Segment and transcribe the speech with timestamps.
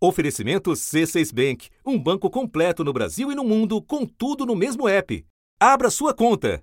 [0.00, 4.86] Oferecimento C6 Bank, um banco completo no Brasil e no mundo, com tudo no mesmo
[4.88, 5.24] app.
[5.60, 6.62] Abra sua conta.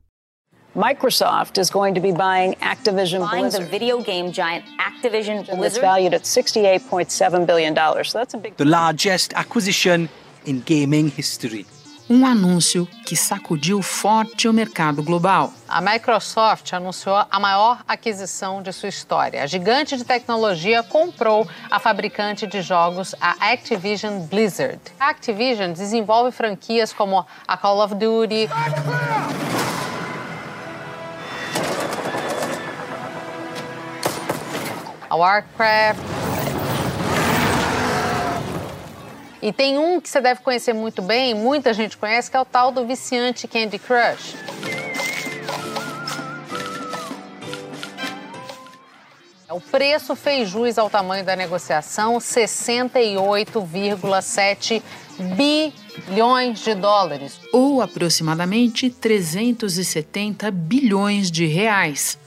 [0.73, 3.66] Microsoft is going to be buying Activision buying Blizzard.
[3.66, 5.82] the video game giant Activision It's Blizzard.
[5.82, 7.74] valued at $68.7 billion.
[8.04, 10.10] So that's a big the largest acquisition
[10.46, 11.66] in gaming history.
[12.08, 15.52] Um anúncio que sacudiu forte o mercado global.
[15.68, 19.42] A Microsoft anunciou a maior aquisição de sua história.
[19.42, 24.80] A gigante de tecnologia comprou a fabricante de jogos, a Activision Blizzard.
[25.00, 28.50] A Activision desenvolve franquias como a Call of Duty.
[35.09, 36.24] A Warcraft.
[39.41, 42.45] E tem um que você deve conhecer muito bem, muita gente conhece, que é o
[42.45, 44.35] tal do viciante Candy Crush.
[49.49, 54.81] O preço fez jus ao tamanho da negociação, 68,7
[55.35, 57.40] bilhões de dólares.
[57.54, 62.18] Ou aproximadamente 370 bilhões de reais.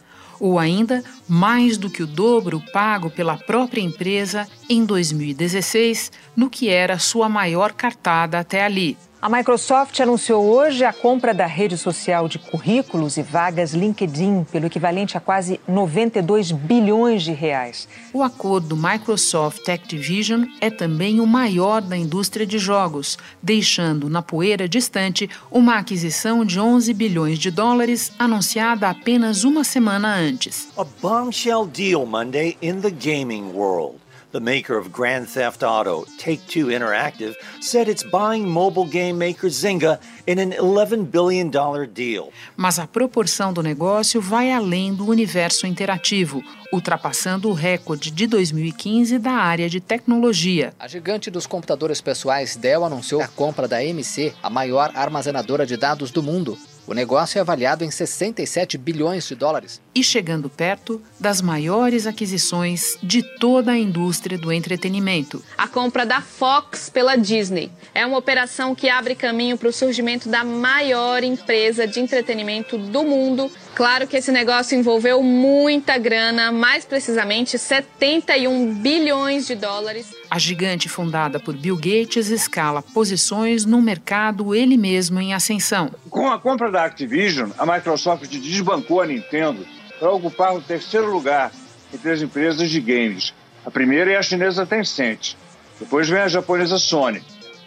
[0.41, 6.69] Ou ainda mais do que o dobro pago pela própria empresa em 2016, no que
[6.69, 8.97] era sua maior cartada até ali.
[9.21, 14.67] A Microsoft anunciou hoje a compra da rede social de currículos e vagas LinkedIn pelo
[14.67, 17.89] equivalente a quase 92 bilhões de reais.
[18.13, 24.69] O acordo Microsoft Activision é também o maior da indústria de jogos, deixando na poeira
[24.69, 30.69] distante uma aquisição de 11 bilhões de dólares anunciada apenas uma semana antes.
[30.79, 33.99] A bombshell deal Monday in the gaming world.
[34.31, 39.49] The maker of Grand Theft Auto, Take Two Interactive, said it's buying mobile game maker
[39.49, 41.51] Zynga in an $11 billion
[41.95, 42.31] deal.
[42.55, 49.19] Mas a proporção do negócio vai além do universo interativo, ultrapassando o recorde de 2015
[49.19, 50.75] da área de tecnologia.
[50.79, 55.79] A gigante dos computadores pessoais Dell anunciou a compra da MC, a maior armazenadora de
[55.79, 56.59] dados do mundo.
[56.89, 59.79] O negócio é avaliado em 67 bilhões de dólares.
[59.95, 65.45] E chegando perto das maiores aquisições de toda a indústria do entretenimento.
[65.59, 70.31] A compra da Fox pela Disney é uma operação que abre caminho para o surgimento
[70.31, 73.53] da maior empresa de entretenimento do mundo.
[73.75, 80.07] Claro que esse negócio envolveu muita grana, mais precisamente 71 bilhões de dólares.
[80.31, 85.91] A gigante fundada por Bill Gates escala posições no mercado ele mesmo em ascensão.
[86.11, 89.67] Com a compra da Activision, a Microsoft desbancou a Nintendo
[89.99, 91.51] para ocupar o terceiro lugar
[91.93, 93.33] entre as empresas de games.
[93.65, 95.35] A primeira é a chinesa Tencent.
[95.81, 97.23] Depois vem a japonesa Sony.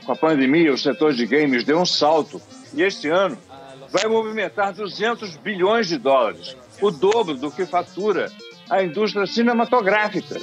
[0.06, 2.40] Com a pandemia, o setor de games deu um salto
[2.76, 3.38] e este ano
[3.90, 8.32] vai movimentar 200 bilhões de dólares, o dobro do que fatura
[8.70, 10.40] a indústria cinematográfica.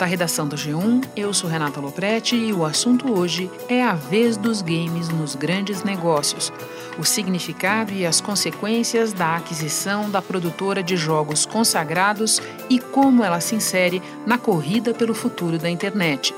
[0.00, 4.38] Da redação do G1, eu sou Renata Loprete e o assunto hoje é a vez
[4.38, 6.50] dos games nos grandes negócios,
[6.98, 12.40] o significado e as consequências da aquisição da produtora de jogos consagrados
[12.70, 16.34] e como ela se insere na corrida pelo futuro da internet.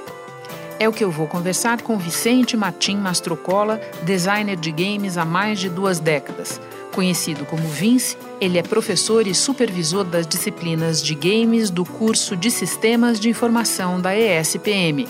[0.80, 5.60] É o que eu vou conversar com Vicente Martim Mastrocola, designer de games há mais
[5.60, 6.60] de duas décadas.
[6.92, 12.50] Conhecido como Vince, ele é professor e supervisor das disciplinas de games do curso de
[12.50, 15.08] Sistemas de Informação da ESPM.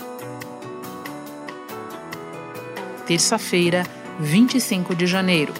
[3.05, 3.85] Terça-feira,
[4.17, 5.53] 25 de janeiro.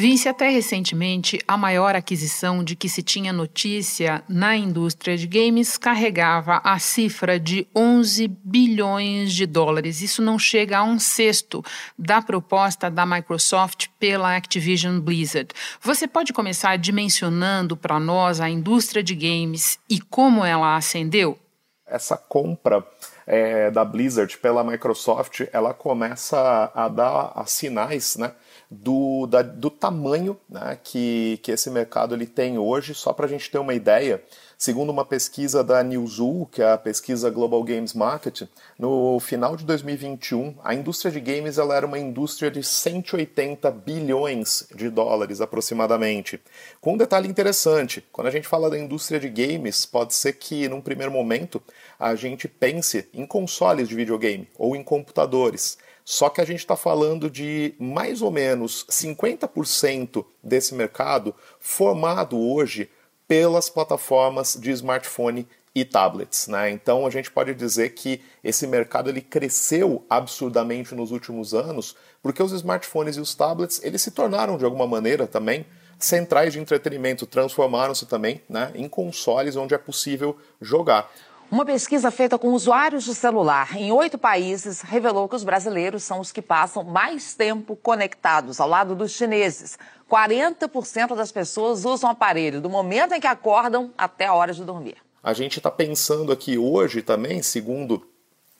[0.00, 5.76] Vince até recentemente a maior aquisição de que se tinha notícia na indústria de games
[5.76, 10.00] carregava a cifra de 11 bilhões de dólares.
[10.00, 11.64] Isso não chega a um sexto
[11.98, 15.48] da proposta da Microsoft pela Activision Blizzard.
[15.80, 21.36] Você pode começar dimensionando para nós a indústria de games e como ela ascendeu?
[21.84, 22.86] Essa compra
[23.26, 28.30] é, da Blizzard pela Microsoft, ela começa a dar a sinais, né?
[28.70, 32.94] Do, da, do tamanho né, que, que esse mercado ele tem hoje.
[32.94, 34.22] Só para a gente ter uma ideia,
[34.58, 38.42] segundo uma pesquisa da Newzoo, que é a pesquisa Global Games Market,
[38.78, 44.66] no final de 2021, a indústria de games ela era uma indústria de 180 bilhões
[44.74, 46.40] de dólares aproximadamente.
[46.80, 50.68] Com um detalhe interessante, quando a gente fala da indústria de games, pode ser que
[50.68, 51.62] num primeiro momento
[51.98, 55.78] a gente pense em consoles de videogame ou em computadores.
[56.10, 62.90] Só que a gente está falando de mais ou menos 50% desse mercado formado hoje
[63.28, 66.70] pelas plataformas de smartphone e tablets, né?
[66.70, 72.42] Então a gente pode dizer que esse mercado ele cresceu absurdamente nos últimos anos, porque
[72.42, 75.66] os smartphones e os tablets eles se tornaram de alguma maneira também
[75.98, 81.10] centrais de entretenimento transformaram-se também né, em consoles onde é possível jogar.
[81.50, 86.20] Uma pesquisa feita com usuários de celular em oito países revelou que os brasileiros são
[86.20, 89.78] os que passam mais tempo conectados ao lado dos chineses.
[90.10, 94.62] 40% das pessoas usam o aparelho do momento em que acordam até a hora de
[94.62, 94.96] dormir.
[95.22, 98.06] A gente está pensando aqui hoje também, segundo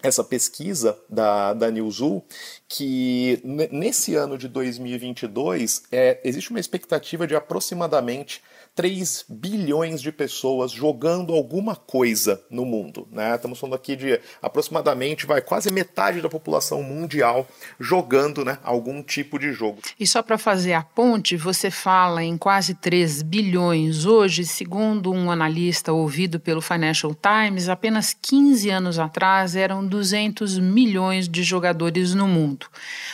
[0.03, 2.25] essa pesquisa da, da Newzoo,
[2.67, 3.39] que
[3.71, 8.43] nesse ano de 2022 é, existe uma expectativa de aproximadamente
[8.79, 13.09] 3 bilhões de pessoas jogando alguma coisa no mundo.
[13.11, 13.35] Né?
[13.35, 17.49] Estamos falando aqui de aproximadamente vai quase metade da população mundial
[17.81, 19.81] jogando né, algum tipo de jogo.
[19.99, 24.07] E só para fazer a ponte, você fala em quase 3 bilhões.
[24.07, 31.29] Hoje, segundo um analista ouvido pelo Financial Times, apenas 15 anos atrás eram 200 milhões
[31.29, 32.67] de jogadores no mundo.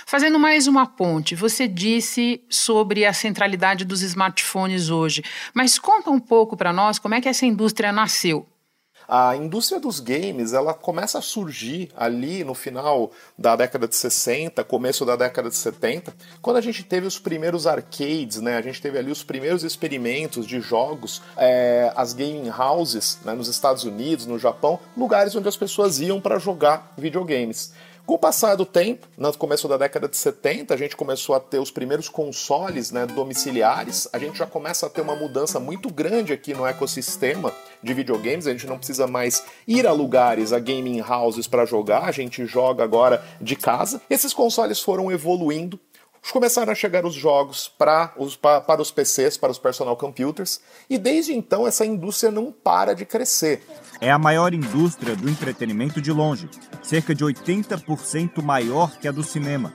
[0.04, 5.24] Fazendo mais uma ponte, você disse sobre a centralidade dos smartphones hoje.
[5.54, 8.46] Mas conta um pouco para nós como é que essa indústria nasceu.
[9.06, 14.64] A indústria dos games ela começa a surgir ali no final da década de 60,
[14.64, 18.56] começo da década de 70, quando a gente teve os primeiros arcades, né?
[18.56, 23.48] A gente teve ali os primeiros experimentos de jogos, é, as gaming houses né, nos
[23.48, 27.74] Estados Unidos, no Japão, lugares onde as pessoas iam para jogar videogames.
[28.06, 31.40] Com o passar do tempo, no começo da década de 70, a gente começou a
[31.40, 35.90] ter os primeiros consoles né, domiciliares, a gente já começa a ter uma mudança muito
[35.90, 37.50] grande aqui no ecossistema
[37.82, 42.04] de videogames, a gente não precisa mais ir a lugares, a gaming houses para jogar,
[42.04, 44.02] a gente joga agora de casa.
[44.10, 45.80] Esses consoles foram evoluindo,
[46.30, 50.96] começaram a chegar os jogos para os, para os PCs, para os personal computers, e
[50.96, 53.62] desde então essa indústria não para de crescer.
[54.00, 56.48] É a maior indústria do entretenimento de longe,
[56.82, 59.74] cerca de 80% maior que a do cinema.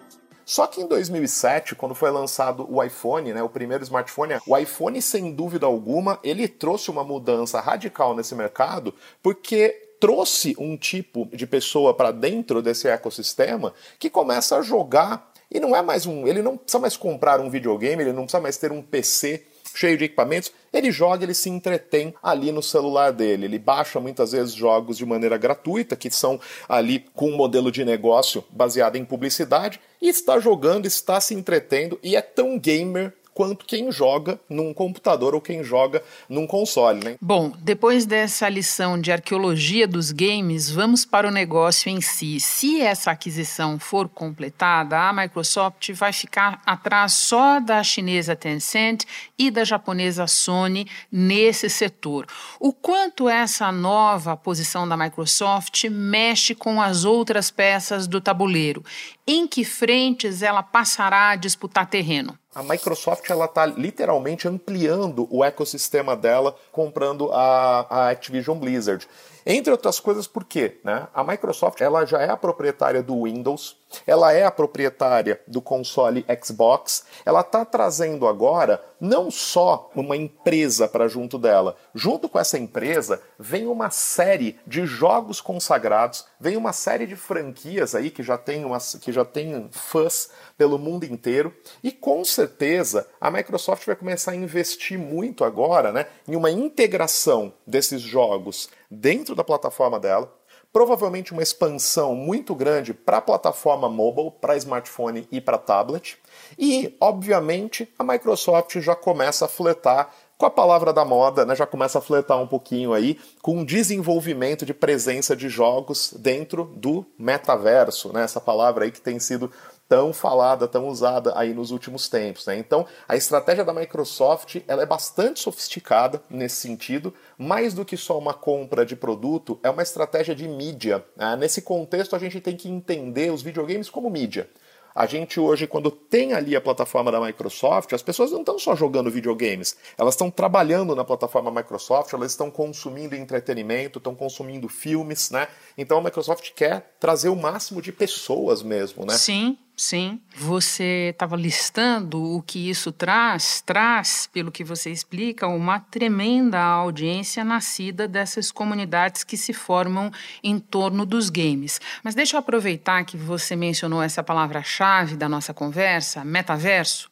[0.50, 5.00] Só que em 2007, quando foi lançado o iPhone, né, o primeiro smartphone, o iPhone,
[5.00, 11.46] sem dúvida alguma, ele trouxe uma mudança radical nesse mercado, porque trouxe um tipo de
[11.46, 16.42] pessoa para dentro desse ecossistema que começa a jogar e não é mais um, ele
[16.42, 20.06] não precisa mais comprar um videogame, ele não precisa mais ter um PC cheio de
[20.06, 23.46] equipamentos, ele joga, ele se entretém ali no celular dele.
[23.46, 27.86] Ele baixa muitas vezes jogos de maneira gratuita, que são ali com um modelo de
[27.86, 33.66] negócio baseado em publicidade, e está jogando, está se entretendo e é tão gamer quanto
[33.66, 37.02] quem joga num computador ou quem joga num console.
[37.02, 37.16] Né?
[37.22, 42.38] Bom, depois dessa lição de arqueologia dos games, vamos para o negócio em si.
[42.42, 49.06] Se essa aquisição for completada, a Microsoft vai ficar atrás só da chinesa Tencent
[49.38, 52.26] e da japonesa Sony nesse setor.
[52.60, 58.84] O quanto essa nova posição da Microsoft mexe com as outras peças do tabuleiro?
[59.26, 62.38] Em que frentes ela passará a disputar terreno?
[62.54, 69.08] A Microsoft ela está literalmente ampliando o ecossistema dela comprando a, a Activision Blizzard.
[69.46, 70.80] Entre outras coisas, por quê?
[70.84, 71.08] Né?
[71.14, 76.26] A Microsoft ela já é a proprietária do Windows, ela é a proprietária do console
[76.44, 82.60] Xbox, ela está trazendo agora não só uma empresa para junto dela, junto com essa
[82.60, 88.38] empresa vem uma série de jogos consagrados, vem uma série de franquias aí que já
[88.38, 90.30] tem, uma, que já tem fãs
[90.60, 96.08] pelo mundo inteiro e com certeza a Microsoft vai começar a investir muito agora né,
[96.28, 100.30] em uma integração desses jogos dentro da plataforma dela,
[100.74, 106.18] provavelmente uma expansão muito grande para a plataforma mobile, para smartphone e para tablet.
[106.58, 111.66] E, obviamente, a Microsoft já começa a fletar com a palavra da moda, né, já
[111.66, 117.06] começa a fletar um pouquinho aí com o desenvolvimento de presença de jogos dentro do
[117.18, 119.52] metaverso, né, essa palavra aí que tem sido
[119.90, 122.46] tão falada, tão usada aí nos últimos tempos.
[122.46, 122.60] Né?
[122.60, 128.18] Então, a estratégia da Microsoft ela é bastante sofisticada nesse sentido, mais do que só
[128.18, 131.04] uma compra de produto, é uma estratégia de mídia.
[131.18, 131.36] Né?
[131.36, 134.48] Nesse contexto, a gente tem que entender os videogames como mídia.
[134.94, 138.76] A gente hoje, quando tem ali a plataforma da Microsoft, as pessoas não estão só
[138.76, 145.30] jogando videogames, elas estão trabalhando na plataforma Microsoft, elas estão consumindo entretenimento, estão consumindo filmes,
[145.32, 145.48] né?
[145.78, 149.14] Então a Microsoft quer trazer o máximo de pessoas mesmo, né?
[149.14, 155.80] Sim, Sim, você estava listando o que isso traz, traz, pelo que você explica, uma
[155.80, 160.12] tremenda audiência nascida dessas comunidades que se formam
[160.44, 161.80] em torno dos games.
[162.04, 167.10] Mas deixa eu aproveitar que você mencionou essa palavra-chave da nossa conversa, metaverso,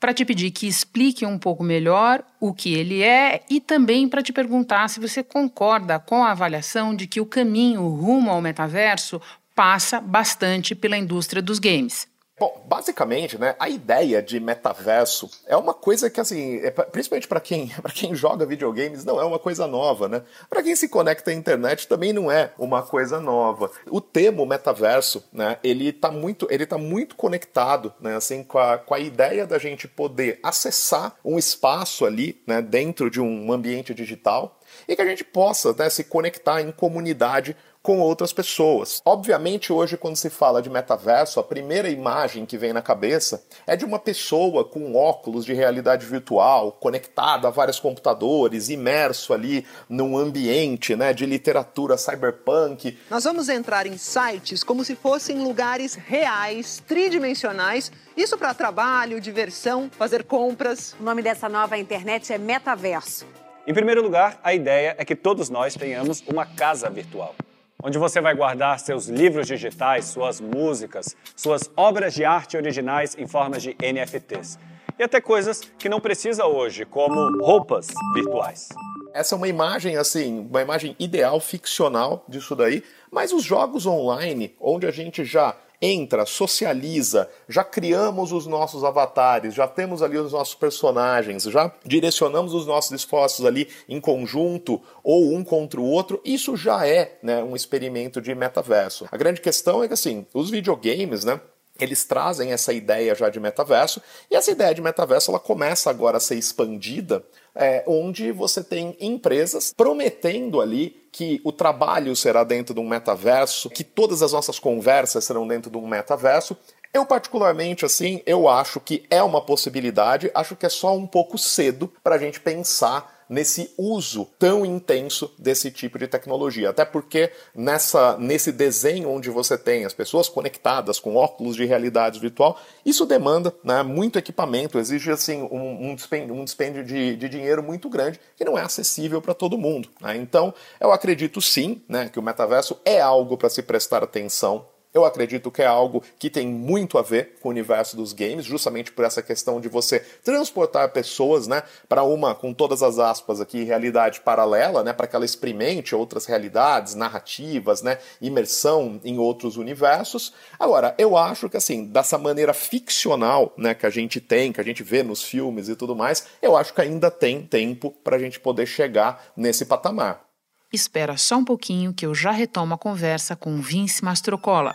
[0.00, 4.24] para te pedir que explique um pouco melhor o que ele é e também para
[4.24, 9.22] te perguntar se você concorda com a avaliação de que o caminho rumo ao metaverso
[9.58, 12.06] passa bastante pela indústria dos games.
[12.38, 17.40] Bom, basicamente, né, a ideia de metaverso é uma coisa que, assim, é, principalmente para
[17.40, 20.22] quem, quem joga videogames, não é uma coisa nova, né?
[20.48, 23.68] Para quem se conecta à internet também não é uma coisa nova.
[23.90, 28.78] O termo metaverso, né, ele tá muito, ele tá muito conectado, né, assim, com a,
[28.78, 33.92] com a ideia da gente poder acessar um espaço ali, né, dentro de um ambiente
[33.92, 37.56] digital e que a gente possa né, se conectar em comunidade
[37.88, 39.00] com outras pessoas.
[39.02, 43.76] Obviamente, hoje, quando se fala de metaverso, a primeira imagem que vem na cabeça é
[43.76, 50.18] de uma pessoa com óculos de realidade virtual, conectada a vários computadores, imerso ali num
[50.18, 52.98] ambiente né, de literatura cyberpunk.
[53.08, 57.90] Nós vamos entrar em sites como se fossem lugares reais, tridimensionais.
[58.14, 60.94] Isso para trabalho, diversão, fazer compras.
[61.00, 63.24] O nome dessa nova internet é metaverso.
[63.66, 67.34] Em primeiro lugar, a ideia é que todos nós tenhamos uma casa virtual
[67.82, 73.26] onde você vai guardar seus livros digitais, suas músicas, suas obras de arte originais em
[73.26, 74.58] formas de NFTs.
[74.98, 78.68] E até coisas que não precisa hoje, como roupas virtuais.
[79.14, 84.56] Essa é uma imagem assim, uma imagem ideal ficcional disso daí, mas os jogos online,
[84.60, 90.32] onde a gente já entra, socializa, já criamos os nossos avatares, já temos ali os
[90.32, 96.20] nossos personagens, já direcionamos os nossos esforços ali em conjunto ou um contra o outro,
[96.24, 99.06] isso já é né, um experimento de metaverso.
[99.10, 101.40] A grande questão é que assim, os videogames, né?
[101.78, 106.16] Eles trazem essa ideia já de metaverso, e essa ideia de metaverso ela começa agora
[106.16, 112.74] a ser expandida, é, onde você tem empresas prometendo ali que o trabalho será dentro
[112.74, 116.56] de um metaverso, que todas as nossas conversas serão dentro de um metaverso.
[116.92, 121.36] Eu particularmente assim, eu acho que é uma possibilidade, acho que é só um pouco
[121.36, 126.70] cedo para a gente pensar nesse uso tão intenso desse tipo de tecnologia.
[126.70, 132.18] Até porque nessa, nesse desenho onde você tem as pessoas conectadas com óculos de realidade
[132.18, 137.28] virtual, isso demanda né, muito equipamento, exige assim, um, um dispêndio, um dispêndio de, de,
[137.28, 139.88] dinheiro muito grande que não é acessível para todo mundo.
[140.00, 140.16] Né?
[140.16, 144.66] Então, eu acredito sim né, que o metaverso é algo para se prestar atenção
[144.98, 148.44] eu acredito que é algo que tem muito a ver com o universo dos games,
[148.44, 153.40] justamente por essa questão de você transportar pessoas, né, para uma, com todas as aspas
[153.40, 159.56] aqui, realidade paralela, né, para que ela experimente outras realidades, narrativas, né, imersão em outros
[159.56, 160.32] universos.
[160.58, 164.64] Agora, eu acho que assim, dessa maneira ficcional, né, que a gente tem, que a
[164.64, 168.18] gente vê nos filmes e tudo mais, eu acho que ainda tem tempo para a
[168.18, 170.28] gente poder chegar nesse patamar.
[170.70, 174.74] Espera só um pouquinho que eu já retomo a conversa com Vince Mastrocola.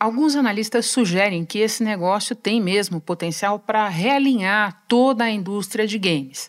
[0.00, 5.98] Alguns analistas sugerem que esse negócio tem mesmo potencial para realinhar toda a indústria de
[5.98, 6.46] games.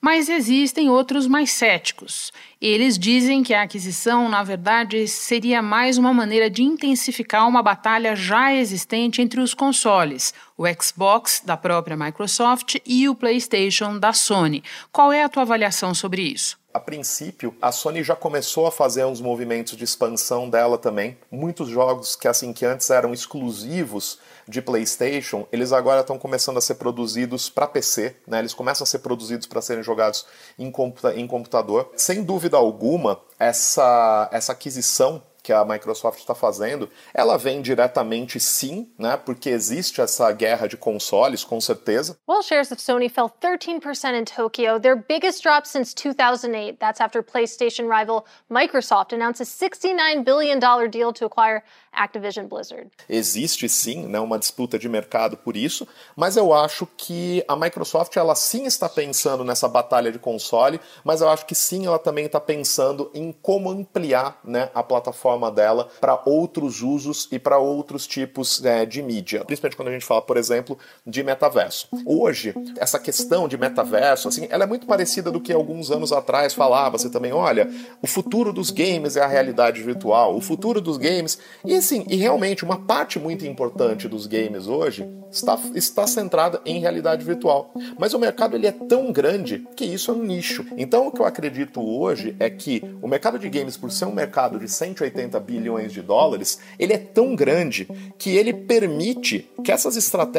[0.00, 2.32] Mas existem outros mais céticos.
[2.58, 8.16] Eles dizem que a aquisição, na verdade, seria mais uma maneira de intensificar uma batalha
[8.16, 14.64] já existente entre os consoles, o Xbox da própria Microsoft e o PlayStation da Sony.
[14.90, 16.58] Qual é a tua avaliação sobre isso?
[16.76, 21.16] A princípio, a Sony já começou a fazer uns movimentos de expansão dela também.
[21.30, 26.60] Muitos jogos que assim que antes eram exclusivos de PlayStation, eles agora estão começando a
[26.60, 28.40] ser produzidos para PC, né?
[28.40, 30.26] Eles começam a ser produzidos para serem jogados
[30.58, 31.90] em, computa em computador.
[31.96, 38.90] Sem dúvida alguma, essa, essa aquisição que a Microsoft está fazendo, ela vem diretamente sim,
[38.98, 39.16] né?
[39.16, 42.18] Porque existe essa guerra de consoles, com certeza.
[42.28, 46.80] Well, shares of Sony fell 13% in Tokyo, their biggest drop since 2008.
[46.80, 51.62] That's after PlayStation rival Microsoft announced a 69 billion dollar deal to acquire
[51.96, 52.90] Activision Blizzard.
[53.08, 58.16] Existe sim, né, uma disputa de mercado por isso, mas eu acho que a Microsoft
[58.16, 62.26] ela sim está pensando nessa batalha de console, mas eu acho que sim ela também
[62.26, 67.58] está pensando em como ampliar, né, a plataforma plataforma dela para outros usos e para
[67.58, 69.44] outros tipos é, de mídia.
[69.44, 71.88] Principalmente quando a gente fala, por exemplo, de metaverso.
[72.04, 76.54] Hoje, essa questão de metaverso, assim, ela é muito parecida do que alguns anos atrás
[76.54, 77.68] falava-se também, olha,
[78.02, 81.38] o futuro dos games é a realidade virtual, o futuro dos games.
[81.64, 86.80] E assim, e realmente uma parte muito importante dos games hoje está, está centrada em
[86.80, 87.72] realidade virtual.
[87.98, 90.64] Mas o mercado ele é tão grande que isso é um nicho.
[90.76, 94.12] Então o que eu acredito hoje é que o mercado de games, por ser um
[94.12, 99.72] mercado de 180 250 bilhões de dólares, ele é tão grande que ele permite que
[99.72, 99.96] essas,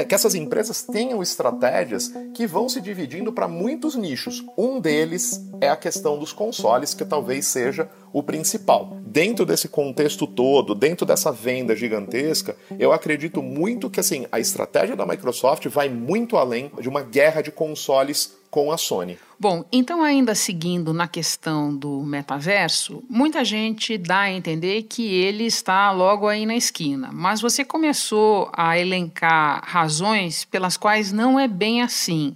[0.08, 4.44] que essas empresas tenham estratégias que vão se dividindo para muitos nichos.
[4.58, 8.98] Um deles é a questão dos consoles, que talvez seja o principal.
[9.06, 14.96] Dentro desse contexto todo, dentro dessa venda gigantesca, eu acredito muito que assim, a estratégia
[14.96, 19.18] da Microsoft vai muito além de uma guerra de consoles com a Sony.
[19.40, 25.44] Bom, então ainda seguindo na questão do metaverso, muita gente dá a entender que ele
[25.44, 31.48] está logo aí na esquina, mas você começou a elencar razões pelas quais não é
[31.48, 32.36] bem assim.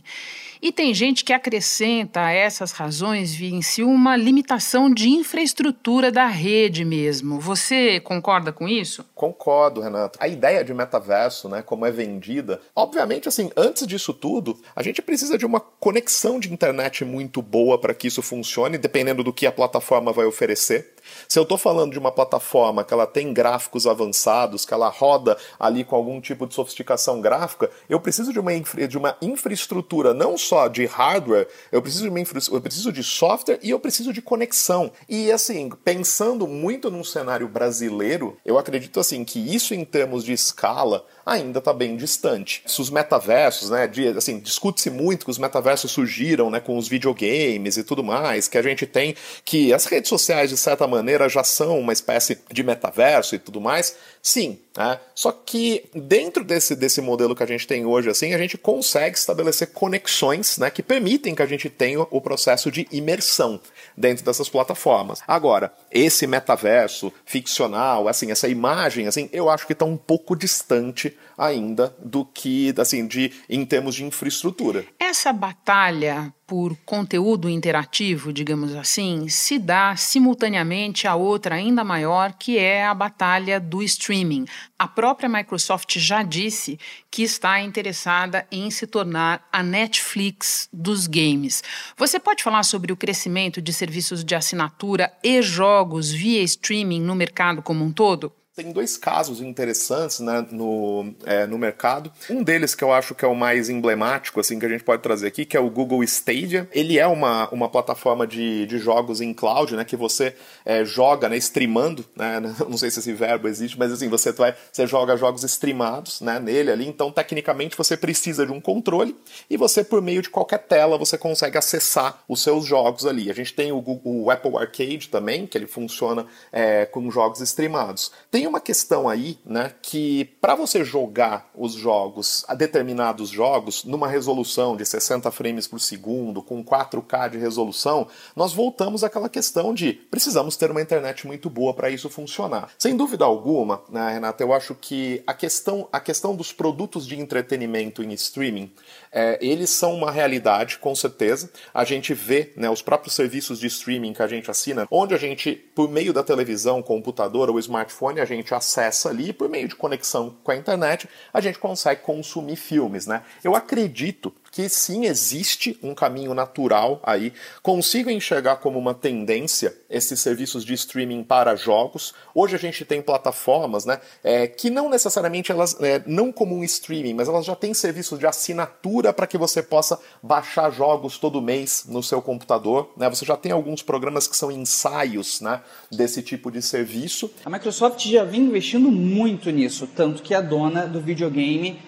[0.61, 6.85] E tem gente que acrescenta a essas razões, Vinci, uma limitação de infraestrutura da rede
[6.85, 7.39] mesmo.
[7.39, 9.03] Você concorda com isso?
[9.15, 10.19] Concordo, Renato.
[10.21, 15.01] A ideia de metaverso, né, como é vendida, obviamente, assim, antes disso tudo, a gente
[15.01, 19.47] precisa de uma conexão de internet muito boa para que isso funcione, dependendo do que
[19.47, 20.93] a plataforma vai oferecer.
[21.27, 25.37] Se eu estou falando de uma plataforma que ela tem gráficos avançados, que ela roda
[25.59, 30.13] ali com algum tipo de sofisticação gráfica, eu preciso de uma, infra, de uma infraestrutura
[30.13, 33.79] não só de hardware, eu preciso de, uma infra, eu preciso de software e eu
[33.79, 34.91] preciso de conexão.
[35.07, 40.33] E assim, pensando muito num cenário brasileiro, eu acredito assim que isso em termos de
[40.33, 42.63] escala ainda está bem distante.
[42.65, 46.87] Se os metaversos, né, de, assim, discute-se muito que os metaversos surgiram, né, com os
[46.87, 49.15] videogames e tudo mais, que a gente tem
[49.45, 53.59] que as redes sociais de certa maneira já são uma espécie de metaverso e tudo
[53.59, 53.95] mais.
[54.21, 54.99] Sim, né?
[55.13, 59.17] Só que dentro desse, desse modelo que a gente tem hoje, assim, a gente consegue
[59.17, 63.59] estabelecer conexões né, que permitem que a gente tenha o processo de imersão
[63.97, 65.21] dentro dessas plataformas.
[65.27, 71.17] Agora, esse metaverso ficcional, assim, essa imagem, assim, eu acho que está um pouco distante
[71.41, 74.85] ainda do que, assim, de em termos de infraestrutura.
[74.99, 82.57] Essa batalha por conteúdo interativo, digamos assim, se dá simultaneamente a outra ainda maior, que
[82.57, 84.45] é a batalha do streaming.
[84.77, 86.77] A própria Microsoft já disse
[87.09, 91.63] que está interessada em se tornar a Netflix dos games.
[91.97, 97.15] Você pode falar sobre o crescimento de serviços de assinatura e jogos via streaming no
[97.15, 98.31] mercado como um todo?
[98.53, 102.11] Tem dois casos interessantes né, no, é, no mercado.
[102.29, 105.01] Um deles que eu acho que é o mais emblemático, assim, que a gente pode
[105.01, 106.67] trazer aqui, que é o Google Stadia.
[106.73, 110.35] Ele é uma, uma plataforma de, de jogos em cloud, né, que você
[110.65, 114.53] é, joga, né, streamando, né, não sei se esse verbo existe, mas assim, você, vai,
[114.69, 119.15] você joga jogos streamados, né, nele ali, então tecnicamente você precisa de um controle
[119.49, 123.31] e você, por meio de qualquer tela, você consegue acessar os seus jogos ali.
[123.31, 127.39] A gente tem o, Google, o Apple Arcade também, que ele funciona é, com jogos
[127.39, 128.11] streamados.
[128.29, 133.83] Tem tem uma questão aí, né, que para você jogar os jogos, a determinados jogos,
[133.83, 139.75] numa resolução de 60 frames por segundo, com 4K de resolução, nós voltamos àquela questão
[139.75, 142.71] de precisamos ter uma internet muito boa para isso funcionar.
[142.79, 147.19] Sem dúvida alguma, né, Renata, eu acho que a questão, a questão dos produtos de
[147.19, 148.71] entretenimento em streaming,
[149.11, 151.51] é, eles são uma realidade, com certeza.
[151.71, 155.17] A gente vê né, os próprios serviços de streaming que a gente assina, onde a
[155.17, 160.35] gente, por meio da televisão, computador ou smartphone, gente acessa ali, por meio de conexão
[160.43, 163.23] com a internet, a gente consegue consumir filmes, né?
[163.43, 167.31] Eu acredito que sim existe um caminho natural aí.
[167.63, 172.13] Consigo enxergar como uma tendência esses serviços de streaming para jogos.
[172.35, 176.63] Hoje a gente tem plataformas, né, é, que não necessariamente elas, é, não como um
[176.63, 181.41] streaming, mas elas já têm serviços de assinatura para que você possa baixar jogos todo
[181.41, 182.91] mês no seu computador.
[182.97, 183.09] Né?
[183.09, 187.31] Você já tem alguns programas que são ensaios, né, desse tipo de serviço.
[187.45, 191.79] A Microsoft já vem investindo muito nisso, tanto que a dona do videogame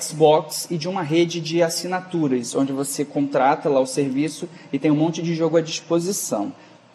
[0.00, 4.90] Xbox e de uma rede de assinaturas, onde você contrata lá o serviço e tem
[4.90, 6.52] um monte de jogo à disposição.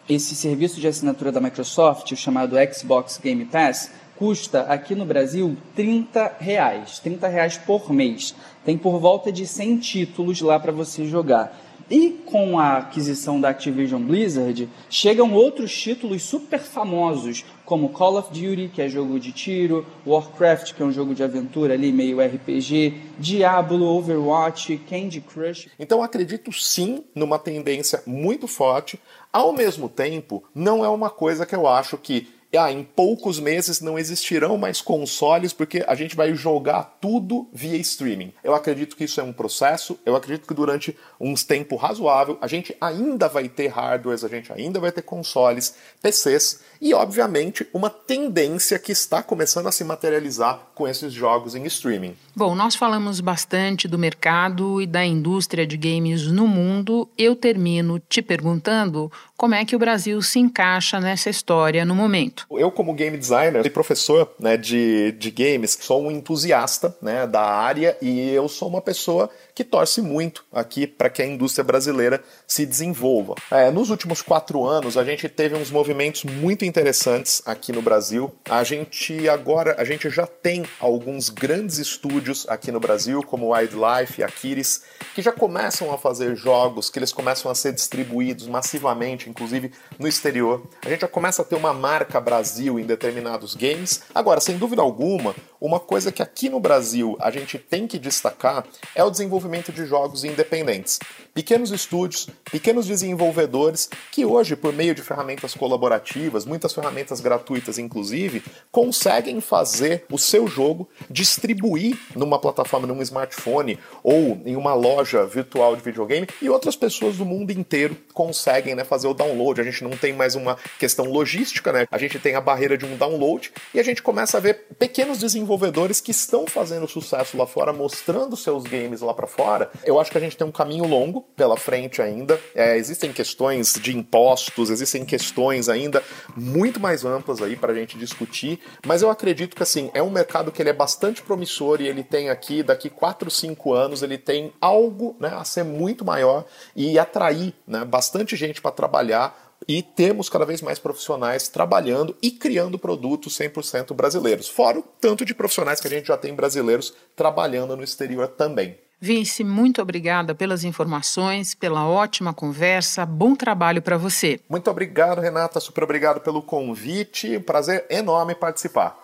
[0.08, 5.56] Esse serviço de assinatura da Microsoft, o chamado Xbox Game Pass, custa aqui no Brasil
[5.76, 8.34] 30 reais, 30 reais por mês.
[8.64, 11.56] Tem por volta de 100 títulos lá para você jogar.
[11.90, 18.28] E com a aquisição da Activision Blizzard, chegam outros títulos super famosos, como Call of
[18.28, 22.20] Duty, que é jogo de tiro, Warcraft, que é um jogo de aventura ali, meio
[22.20, 25.68] RPG, Diablo, Overwatch, Candy Crush.
[25.78, 29.00] Então acredito sim numa tendência muito forte.
[29.32, 33.80] Ao mesmo tempo, não é uma coisa que eu acho que ah, em poucos meses
[33.80, 38.32] não existirão mais consoles porque a gente vai jogar tudo via streaming.
[38.42, 42.46] Eu acredito que isso é um processo, eu acredito que durante uns tempo razoável a
[42.46, 47.90] gente ainda vai ter hardwares, a gente ainda vai ter consoles, PCs e, obviamente, uma
[47.90, 52.16] tendência que está começando a se materializar com esses jogos em streaming.
[52.36, 57.08] Bom, nós falamos bastante do mercado e da indústria de games no mundo.
[57.18, 62.37] Eu termino te perguntando como é que o Brasil se encaixa nessa história no momento.
[62.38, 62.58] Assunto.
[62.58, 67.42] Eu, como game designer e professor né, de, de games, sou um entusiasta né, da
[67.42, 72.22] área e eu sou uma pessoa que torce muito aqui para que a indústria brasileira
[72.46, 73.34] se desenvolva.
[73.50, 78.32] É, nos últimos quatro anos, a gente teve uns movimentos muito interessantes aqui no Brasil.
[78.48, 84.20] A gente agora, a gente já tem alguns grandes estúdios aqui no Brasil, como Wildlife
[84.20, 89.28] e Aquiris, que já começam a fazer jogos, que eles começam a ser distribuídos massivamente,
[89.28, 90.62] inclusive no exterior.
[90.86, 94.02] A gente já começa a ter uma marca Brasil em determinados games.
[94.14, 98.64] Agora, sem dúvida alguma, uma coisa que aqui no Brasil a gente tem que destacar
[98.94, 100.98] é o desenvolvimento de jogos independentes.
[101.34, 108.42] Pequenos estúdios, pequenos desenvolvedores que hoje, por meio de ferramentas colaborativas, muitas ferramentas gratuitas inclusive,
[108.70, 115.76] conseguem fazer o seu jogo distribuir numa plataforma, num smartphone ou em uma loja virtual
[115.76, 119.60] de videogame e outras pessoas do mundo inteiro conseguem né, fazer o download.
[119.60, 121.86] A gente não tem mais uma questão logística, né?
[121.90, 125.18] A gente tem a barreira de um download e a gente começa a ver pequenos
[125.48, 129.70] desenvolvedores que estão fazendo sucesso lá fora, mostrando seus games lá para fora.
[129.82, 132.38] Eu acho que a gente tem um caminho longo pela frente ainda.
[132.54, 136.02] É, existem questões de impostos, existem questões ainda
[136.36, 140.10] muito mais amplas aí para a gente discutir, mas eu acredito que assim é um
[140.10, 144.18] mercado que ele é bastante promissor e ele tem aqui daqui 4, 5 anos ele
[144.18, 146.44] tem algo né, a ser muito maior
[146.76, 152.30] e atrair né, bastante gente para trabalhar e temos cada vez mais profissionais trabalhando e
[152.30, 156.94] criando produtos 100% brasileiros, fora o tanto de profissionais que a gente já tem brasileiros
[157.14, 158.78] trabalhando no exterior também.
[159.00, 163.06] Vince, muito obrigada pelas informações, pela ótima conversa.
[163.06, 164.40] Bom trabalho para você.
[164.48, 165.60] Muito obrigado, Renata.
[165.60, 167.38] Super obrigado pelo convite.
[167.38, 168.98] Prazer enorme participar.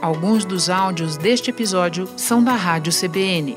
[0.00, 3.56] Alguns dos áudios deste episódio são da Rádio CBN.